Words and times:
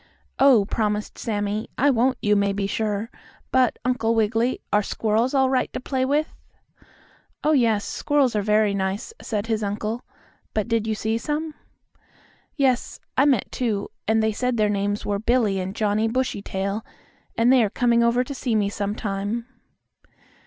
"Oh," 0.39 0.65
promised 0.65 1.19
Sammie, 1.19 1.69
"I 1.77 1.91
won't, 1.91 2.17
you 2.23 2.35
may 2.35 2.53
be 2.53 2.65
sure. 2.65 3.11
But, 3.51 3.77
Uncle 3.85 4.15
Wiggily, 4.15 4.59
are 4.73 4.81
squirrels 4.81 5.35
all 5.35 5.47
right 5.47 5.71
to 5.73 5.79
play 5.79 6.05
with?" 6.05 6.35
"Oh, 7.43 7.51
yes, 7.51 7.85
squirrels 7.85 8.35
are 8.35 8.41
very 8.41 8.73
nice," 8.73 9.13
said 9.21 9.45
his 9.45 9.61
Uncle. 9.61 10.03
"Why, 10.55 10.63
did 10.63 10.87
you 10.87 10.95
see 10.95 11.19
some?" 11.19 11.53
"Yes, 12.55 12.99
I 13.15 13.25
met 13.25 13.51
two, 13.51 13.89
and 14.07 14.23
they 14.23 14.31
said 14.31 14.57
their 14.57 14.69
names 14.69 15.05
were 15.05 15.19
Billie 15.19 15.59
and 15.59 15.75
Johnnie 15.75 16.07
Bushytail, 16.07 16.83
and 17.37 17.53
they 17.53 17.63
are 17.63 17.69
coming 17.69 18.01
over 18.03 18.23
to 18.23 18.33
see 18.33 18.55
me 18.55 18.69
some 18.69 18.95
time." 18.95 19.45